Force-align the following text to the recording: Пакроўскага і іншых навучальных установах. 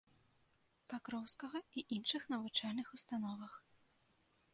Пакроўскага 0.93 1.59
і 1.81 1.83
іншых 1.97 2.23
навучальных 2.35 2.87
установах. 2.99 3.53